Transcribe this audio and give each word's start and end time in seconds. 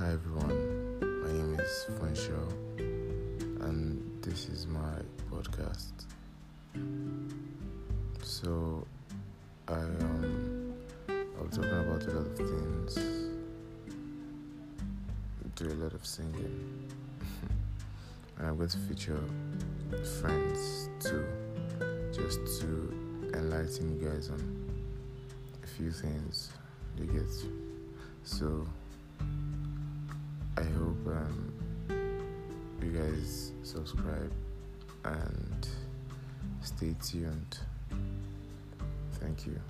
Hi 0.00 0.12
everyone, 0.12 0.98
my 1.22 1.30
name 1.30 1.60
is 1.60 1.86
Fuenshaw 1.90 2.48
and 3.68 4.00
this 4.22 4.48
is 4.48 4.66
my 4.66 4.96
podcast. 5.30 5.92
So 8.22 8.86
I 9.68 9.74
um 9.74 10.72
I'm 10.98 11.50
talking 11.50 11.64
about 11.64 12.02
a 12.06 12.12
lot 12.12 12.26
of 12.28 12.34
things. 12.34 12.94
Do 15.56 15.66
a 15.66 15.76
lot 15.84 15.92
of 15.92 16.06
singing. 16.06 16.88
and 18.38 18.46
I'm 18.46 18.56
going 18.56 18.70
to 18.70 18.78
feature 18.78 19.22
friends 20.18 20.88
too 20.98 21.26
just 22.10 22.62
to 22.62 23.30
enlighten 23.34 24.00
you 24.00 24.08
guys 24.08 24.30
on 24.30 24.40
a 25.62 25.66
few 25.66 25.92
things 25.92 26.48
you 26.96 27.04
get. 27.04 27.30
So 28.24 28.66
I 30.56 30.62
hope 30.62 31.06
um, 31.06 31.52
you 32.82 32.90
guys 32.90 33.52
subscribe 33.62 34.32
and 35.04 35.68
stay 36.62 36.94
tuned. 37.02 37.58
Thank 39.20 39.46
you. 39.46 39.60